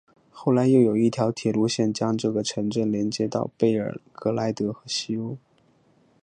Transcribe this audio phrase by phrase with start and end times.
[0.31, 5.37] 后来又有一条铁路线将这个城镇连接到贝尔格莱德和西欧。